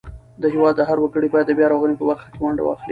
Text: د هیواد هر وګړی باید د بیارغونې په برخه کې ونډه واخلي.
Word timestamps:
د 0.41 0.43
هیواد 0.53 0.75
هر 0.89 0.97
وګړی 0.99 1.27
باید 1.33 1.47
د 1.49 1.53
بیارغونې 1.59 1.95
په 1.97 2.03
برخه 2.09 2.27
کې 2.31 2.39
ونډه 2.41 2.63
واخلي. 2.63 2.79